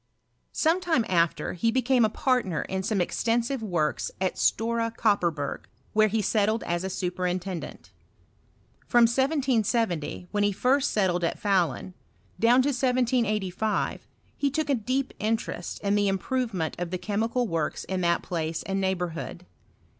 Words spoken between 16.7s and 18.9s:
of the chemical works in that place and